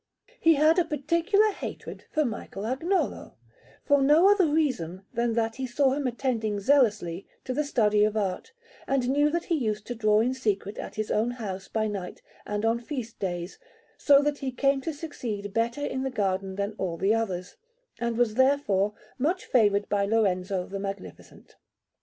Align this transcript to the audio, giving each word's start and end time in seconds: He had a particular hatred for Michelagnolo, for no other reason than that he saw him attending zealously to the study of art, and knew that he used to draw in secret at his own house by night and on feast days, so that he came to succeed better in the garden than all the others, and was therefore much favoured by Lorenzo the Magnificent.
He 0.39 0.55
had 0.55 0.79
a 0.79 0.83
particular 0.83 1.51
hatred 1.51 2.05
for 2.11 2.23
Michelagnolo, 2.25 3.33
for 3.83 4.01
no 4.01 4.31
other 4.31 4.47
reason 4.47 5.03
than 5.13 5.33
that 5.33 5.57
he 5.57 5.67
saw 5.67 5.91
him 5.93 6.07
attending 6.07 6.59
zealously 6.59 7.27
to 7.45 7.53
the 7.53 7.63
study 7.63 8.03
of 8.03 8.17
art, 8.17 8.51
and 8.87 9.07
knew 9.09 9.29
that 9.29 9.43
he 9.43 9.53
used 9.53 9.85
to 9.85 9.93
draw 9.93 10.19
in 10.19 10.33
secret 10.33 10.79
at 10.79 10.95
his 10.95 11.11
own 11.11 11.29
house 11.29 11.67
by 11.67 11.85
night 11.85 12.23
and 12.47 12.65
on 12.65 12.79
feast 12.79 13.19
days, 13.19 13.59
so 13.95 14.23
that 14.23 14.39
he 14.39 14.51
came 14.51 14.81
to 14.81 14.91
succeed 14.91 15.53
better 15.53 15.85
in 15.85 16.01
the 16.01 16.09
garden 16.09 16.55
than 16.55 16.73
all 16.79 16.97
the 16.97 17.13
others, 17.13 17.57
and 17.99 18.17
was 18.17 18.33
therefore 18.33 18.95
much 19.19 19.45
favoured 19.45 19.87
by 19.87 20.03
Lorenzo 20.07 20.65
the 20.65 20.79
Magnificent. 20.79 21.57